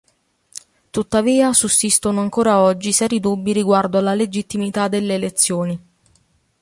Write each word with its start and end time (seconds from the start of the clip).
Tuttavia 0.89 1.53
sussistono 1.53 2.21
ancora 2.21 2.59
oggi 2.61 2.91
seri 2.91 3.19
dubbi 3.19 3.53
riguardo 3.53 3.99
alla 3.99 4.15
legittimità 4.15 4.87
delle 4.87 5.13
elezioni. 5.13 5.79